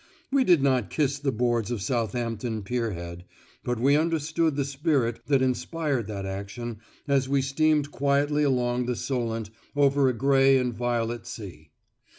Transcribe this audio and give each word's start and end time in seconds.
We 0.31 0.43
did 0.43 0.63
not 0.63 0.89
kiss 0.89 1.19
the 1.19 1.31
boards 1.31 1.69
of 1.69 1.79
Southampton 1.79 2.63
pier 2.63 2.89
head, 2.93 3.23
but 3.63 3.79
we 3.79 3.95
understood 3.95 4.55
the 4.55 4.65
spirit 4.65 5.19
that 5.27 5.43
inspired 5.43 6.07
that 6.07 6.25
action 6.25 6.79
as 7.07 7.29
we 7.29 7.43
steamed 7.43 7.91
quietly 7.91 8.41
along 8.41 8.87
the 8.87 8.95
Solent 8.95 9.51
over 9.75 10.09
a 10.09 10.13
grey 10.13 10.57
and 10.57 10.73
violet 10.73 11.27
sea. 11.27 11.69